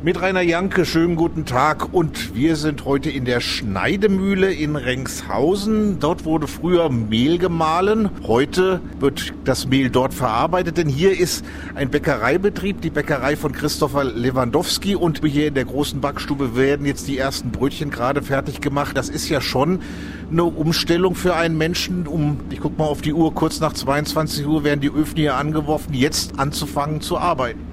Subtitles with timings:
[0.00, 1.92] Mit Rainer Janke, schönen guten Tag.
[1.92, 5.98] Und wir sind heute in der Schneidemühle in Rengshausen.
[5.98, 8.08] Dort wurde früher Mehl gemahlen.
[8.24, 14.04] Heute wird das Mehl dort verarbeitet, denn hier ist ein Bäckereibetrieb, die Bäckerei von Christopher
[14.04, 14.94] Lewandowski.
[14.94, 18.96] Und hier in der großen Backstube werden jetzt die ersten Brötchen gerade fertig gemacht.
[18.96, 19.80] Das ist ja schon
[20.30, 22.06] eine Umstellung für einen Menschen.
[22.06, 25.34] Um, ich guck mal auf die Uhr, kurz nach 22 Uhr werden die Öfen hier
[25.34, 27.67] angeworfen, jetzt anzufangen zu arbeiten.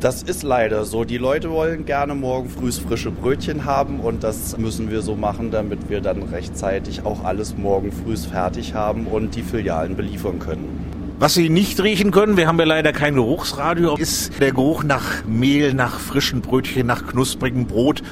[0.00, 1.04] Das ist leider so.
[1.04, 5.50] Die Leute wollen gerne morgen früh frische Brötchen haben und das müssen wir so machen,
[5.50, 10.99] damit wir dann rechtzeitig auch alles morgen früh fertig haben und die Filialen beliefern können.
[11.20, 15.22] Was Sie nicht riechen können, wir haben ja leider kein Geruchsradio, ist der Geruch nach
[15.26, 18.02] Mehl, nach frischen Brötchen, nach knusprigem Brot.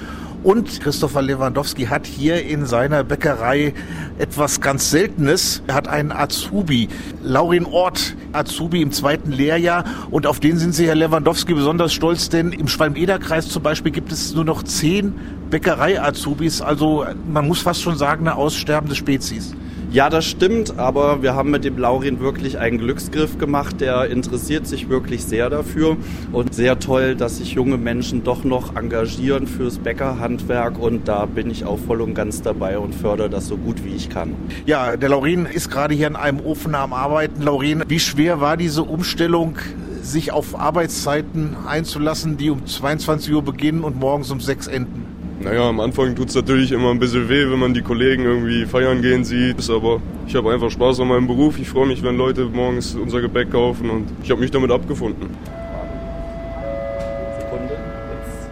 [0.42, 3.72] Und Christopher Lewandowski hat hier in seiner Bäckerei
[4.18, 5.62] etwas ganz Seltenes.
[5.68, 6.90] Er hat einen Azubi,
[7.22, 9.84] Laurin Ort, Azubi im zweiten Lehrjahr.
[10.10, 14.12] Und auf den sind Sie, Herr Lewandowski, besonders stolz, denn im Schwalm-Eder-Kreis zum Beispiel gibt
[14.12, 15.14] es nur noch zehn
[15.48, 16.60] Bäckerei-Azubis.
[16.60, 19.54] Also man muss fast schon sagen, eine aussterbende Spezies.
[19.90, 23.80] Ja, das stimmt, aber wir haben mit dem Laurin wirklich einen Glücksgriff gemacht.
[23.80, 25.96] Der interessiert sich wirklich sehr dafür
[26.30, 31.50] und sehr toll, dass sich junge Menschen doch noch engagieren fürs Bäckerhandwerk und da bin
[31.50, 34.34] ich auch voll und ganz dabei und fördere das so gut wie ich kann.
[34.66, 37.40] Ja, der Laurin ist gerade hier an einem Ofen am Arbeiten.
[37.40, 39.56] Laurin, wie schwer war diese Umstellung,
[40.02, 45.17] sich auf Arbeitszeiten einzulassen, die um 22 Uhr beginnen und morgens um 6 enden?
[45.40, 48.66] Naja, am Anfang tut es natürlich immer ein bisschen weh, wenn man die Kollegen irgendwie
[48.66, 49.70] feiern gehen sieht.
[49.70, 51.58] Aber ich habe einfach Spaß an meinem Beruf.
[51.58, 55.30] Ich freue mich, wenn Leute morgens unser Gebäck kaufen und ich habe mich damit abgefunden.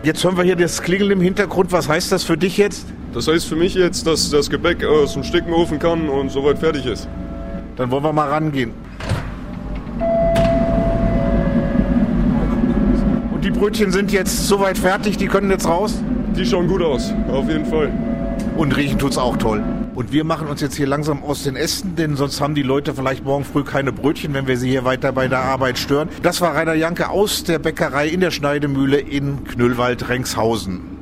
[0.04, 1.72] Jetzt hören wir hier das Klingeln im Hintergrund.
[1.72, 2.86] Was heißt das für dich jetzt?
[3.12, 6.86] Das heißt für mich jetzt, dass das Gebäck aus dem Stickenofen kann und soweit fertig
[6.86, 7.08] ist.
[7.74, 8.70] Dann wollen wir mal rangehen.
[13.32, 16.00] Und die Brötchen sind jetzt soweit fertig, die können jetzt raus?
[16.36, 17.90] Die schauen gut aus, auf jeden Fall.
[18.56, 19.62] Und riechen tut's auch toll.
[19.94, 22.92] Und wir machen uns jetzt hier langsam aus den Ästen, denn sonst haben die Leute
[22.92, 26.10] vielleicht morgen früh keine Brötchen, wenn wir sie hier weiter bei der Arbeit stören.
[26.22, 30.95] Das war Rainer Janke aus der Bäckerei in der Schneidemühle in Knüllwald-Rengshausen.